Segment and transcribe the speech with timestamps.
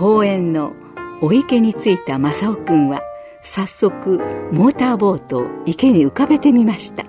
[0.00, 0.72] 公園の
[1.20, 3.02] お池に着いた正雄くんは
[3.42, 4.18] 早速
[4.50, 7.04] モーターボートを池に浮かべてみました。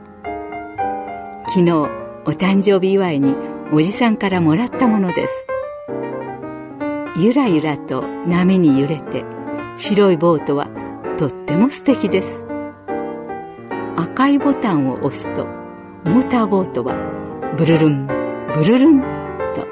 [1.47, 3.33] 昨日お誕生日祝いに
[3.71, 5.47] おじさんからもらったものです。
[7.17, 9.23] ゆらゆらと波に揺れて
[9.77, 10.67] 白いボートは
[11.17, 12.43] とっても素敵です。
[13.95, 15.45] 赤いボタンを押すと
[16.03, 16.97] モーターボートは
[17.57, 18.07] ブルルン
[18.53, 19.01] ブルルン
[19.55, 19.65] と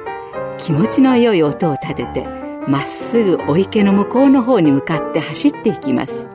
[0.58, 2.39] 気持ちの良い音を立てて
[2.70, 6.30] まっすぐお池の向こうの方に向かって走っていきます。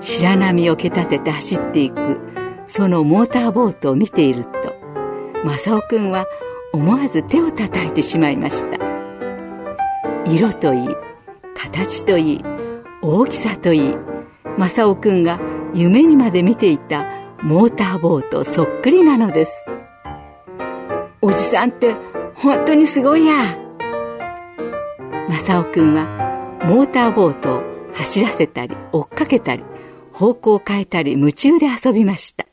[0.00, 2.18] 白波を蹴立てて走っていく
[2.66, 4.50] そのモーターボートを見ていると
[5.44, 6.26] 正雄くんは
[6.72, 8.78] 思わず手を叩いてしまいました。
[10.26, 10.88] 色といい
[11.54, 12.44] 形といい
[13.00, 13.96] 大きさといい
[14.58, 15.40] 正雄くんが
[15.72, 17.06] 夢にまで見ていた
[17.42, 19.64] モーターボートそっくりなのです。
[21.22, 21.94] おじさんって
[22.34, 23.67] 本当にすごいや。
[25.28, 26.06] 正雄くんは
[26.64, 27.62] モーターボートを
[27.92, 29.64] 走らせたり追っかけたり
[30.12, 32.46] 方向を変えたり夢中で遊びました。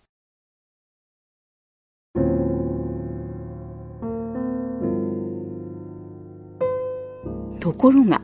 [7.60, 8.22] ところが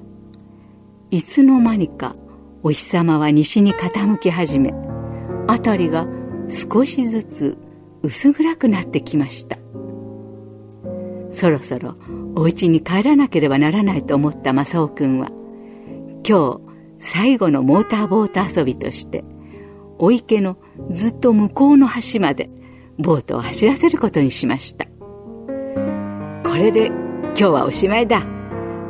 [1.10, 2.16] いつの間にか
[2.62, 4.72] お日様は西に傾き始め
[5.48, 6.06] 辺りが
[6.48, 7.58] 少しずつ
[8.04, 9.58] 薄暗くなってきました。
[11.42, 11.96] そろそろ
[12.36, 15.30] お家に帰らなければならないと思った正雄くんは
[16.24, 16.62] 今日
[17.00, 19.24] 最後のモーターボート遊びとして
[19.98, 20.60] お池の
[20.92, 22.52] ずっと向こうの端まで
[23.00, 24.86] ボートを走らせることにしました。
[26.48, 28.22] これで今日はおしまいだ。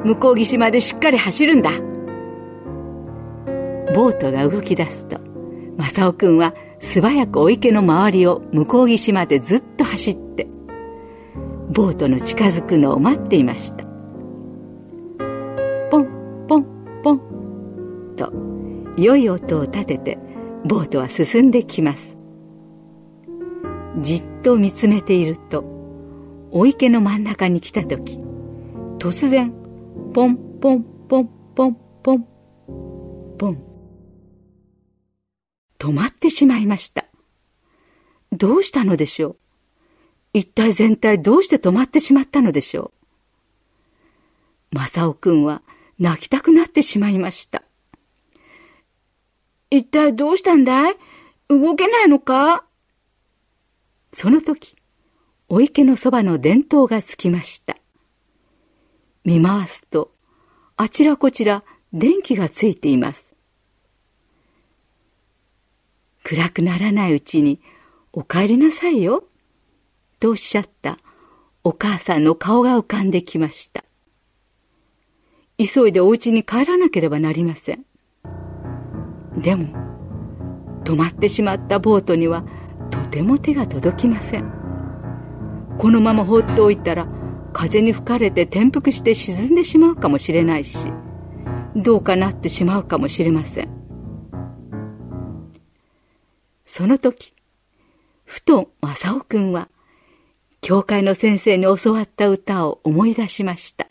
[0.03, 1.71] 向こう岸までしっかり走るんだ。
[3.95, 5.21] ボートが動き出すと
[5.77, 10.49] 正雄くんは素早くお池の周りを向こう岸までずっと走って
[11.71, 13.85] ボートの近づくのを待っていました。
[15.89, 17.21] ポンポンポン。
[18.17, 18.33] と
[18.97, 20.19] 良い音を立てて
[20.65, 22.17] ボートは進んできます。
[24.01, 25.63] じっと見つめていると
[26.51, 28.19] お池の真ん中に来た時
[28.99, 29.53] 突然
[30.13, 32.27] ポンポンポンポンポン
[33.37, 33.63] ポン。
[35.79, 37.05] 止まってしまいました。
[38.33, 39.37] どうしたのでしょう？
[40.33, 42.91] 一体全体どうして止まってしまったのでしょ
[44.73, 44.75] う。
[44.75, 45.61] 正雄くんは
[45.99, 47.63] 泣きたくなってしまいました。
[49.69, 50.95] 一体どうしたんだい？
[51.49, 52.63] 動けないのか？
[54.13, 54.75] その時
[55.49, 57.75] お池のそばの電灯がつきました。
[59.25, 60.11] 見回すと、
[60.77, 63.35] あちらこちら電気がついています。
[66.23, 67.59] 暗くならないうちに
[68.13, 69.25] お帰りなさいよ、
[70.21, 70.97] とおっしゃった
[71.65, 73.83] お母さんの顔が浮かんできました。
[75.57, 77.85] 急いでお家に帰らなければなりません。
[79.35, 79.75] でも、
[80.85, 82.45] 止まってしまったボートには
[82.89, 84.61] とても手が届きません。
[85.77, 87.07] このまま放っておいたら
[87.53, 90.91] 風に吹かれて転覆して沈んでしまうかもしれないし
[91.75, 93.69] どうかなってしまうかもしれません
[96.65, 97.33] その時
[98.25, 99.69] ふと正雄くんは
[100.61, 103.87] 教会の先生に教わった歌を思い出しました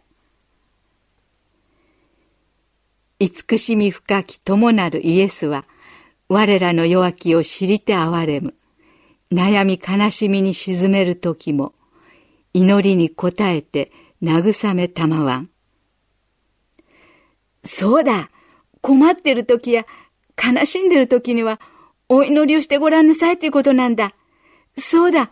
[3.19, 5.67] 慈しみ深き友なるイエスは
[6.29, 8.55] 我らの弱きを知りて憐れむ
[9.33, 11.75] 悩み悲しみに沈める時も
[12.53, 13.93] 祈りに応えて
[14.23, 15.51] 慰めたまわん。
[17.65, 18.31] そうだ
[18.81, 19.87] 困ってる時や
[20.37, 21.61] 悲しんでる時には
[22.09, 24.15] お祈りをしてごらんなさいということなんだ。
[24.78, 25.31] そうだ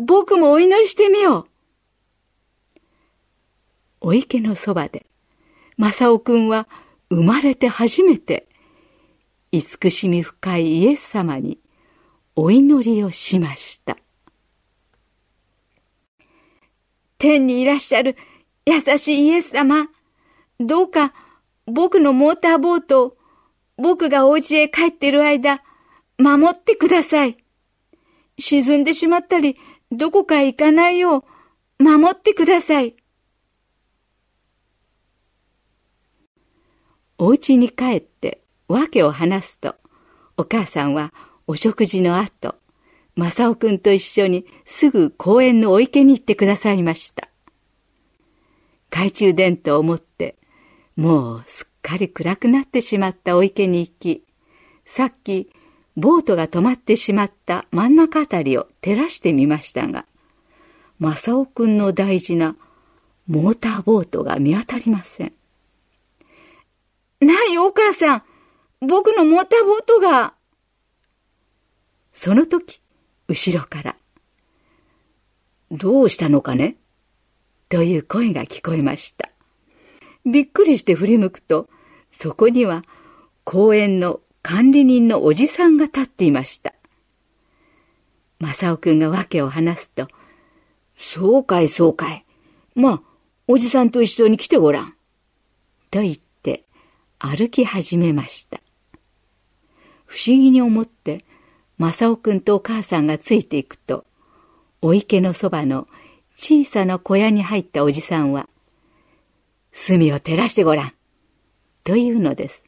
[0.00, 1.46] 僕もお祈りしてみよう。
[4.00, 5.04] お池のそばで、
[5.76, 6.66] 正雄くんは
[7.10, 8.48] 生まれて初めて、
[9.52, 11.58] 慈しみ深いイエス様に
[12.34, 13.98] お祈りをしました。
[17.18, 18.16] 天にいらっしゃる
[18.64, 19.88] 優しいイエス様、
[20.58, 21.12] どうか
[21.66, 23.16] 僕のモーターボートを
[23.76, 25.62] 僕がお家へ帰っている間、
[26.18, 27.36] 守ってください。
[28.38, 29.58] 沈んでしまったり、
[29.92, 31.24] どこか行かないよ
[31.78, 32.94] う、守ってください。
[37.18, 39.74] お家に帰って訳を話すと、
[40.36, 41.12] お母さんは
[41.46, 42.54] お食事の後、
[43.16, 47.28] 正雄くんと一緒にすぐ公園のお池に行ってくださいました。
[48.90, 50.36] 懐中電灯を持って、
[50.96, 54.24] もうすっかり暗くなってしまったお池に行き、
[54.84, 55.50] さっき
[56.00, 60.06] ボートが止まってしまった真ん中あたりを照らしてみましたが、
[60.98, 62.56] 正雄くんの大事な
[63.26, 65.32] モーターボートが見当たりません。
[67.20, 68.22] ないお母さん
[68.80, 70.32] 僕のモーターボートが
[72.12, 72.80] その時、
[73.28, 73.96] 後ろから、
[75.70, 76.76] どうしたのかね？
[77.68, 79.30] という声が聞こえました。
[80.26, 81.68] びっくりして振り向くと、
[82.10, 82.82] そこには
[83.44, 86.74] 公園の管理人のおじさんが立っていました。
[88.40, 90.08] 正雄くんが訳を話すと、
[90.96, 92.24] そうかいそうかい。
[92.74, 93.02] まあ、
[93.46, 94.94] おじさんと一緒に来てごらん。
[95.90, 96.64] と言って
[97.18, 98.60] 歩き始めました。
[100.06, 101.24] 不思議に思って、
[101.78, 104.04] 正雄くんとお母さんがついていくと、
[104.82, 105.86] お池のそばの
[106.34, 108.48] 小さな小屋に入ったおじさんは、
[109.86, 110.92] 炭を照らしてごらん。
[111.84, 112.64] というのです。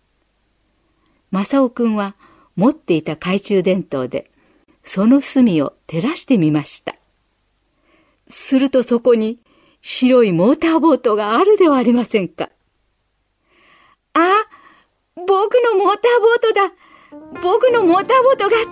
[1.33, 2.15] 正雄くんは
[2.55, 4.31] 持っていた懐中電灯で、
[4.85, 6.95] その炭を照らしてみました。
[8.29, 9.39] するとそこに
[9.81, 12.51] 白いモーターボートがあるではありませんか。
[14.15, 14.47] あ、
[15.17, 16.73] 僕のモーターボートだ
[17.43, 18.65] 僕のモーターボートがあっ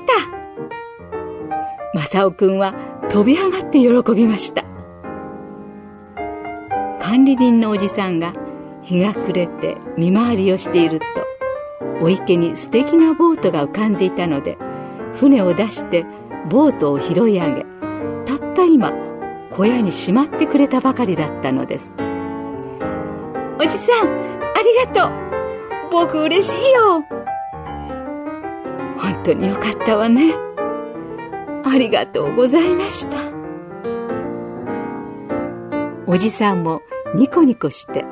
[1.93, 2.75] た正雄くんは
[3.11, 4.65] 飛び上がって喜びました
[7.01, 8.33] 管理人のおじさんが
[8.83, 11.07] 日が暮れて見回りをしていると
[12.01, 14.57] お池に素敵なボートが浮かんでいたので
[15.15, 16.07] 船を出して
[16.49, 17.67] ボートを拾い上げ
[18.25, 18.93] たった今
[19.51, 21.97] 小屋にしまってくれたばかりだったのです。
[23.59, 25.91] おじさんありがとう。
[25.91, 27.05] 僕嬉しいよ。
[28.97, 30.35] 本当によかったわね。
[31.65, 33.19] ありがとうございました。
[36.07, 36.81] おじさんも
[37.15, 38.05] ニコニコして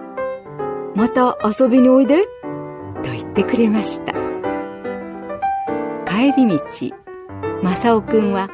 [0.95, 2.27] 「また遊びにおいで」
[3.03, 4.13] と言ってくれました。
[6.07, 6.59] 帰り道
[7.63, 8.49] 正雄くんは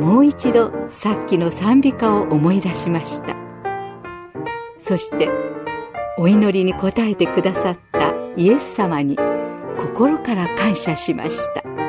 [0.00, 3.36] もう一度さっきの賛美歌を思い出しました。
[4.78, 5.28] そして
[6.18, 9.16] お祈りに応えてくださったイエス様に
[9.78, 11.79] 心から感謝しました。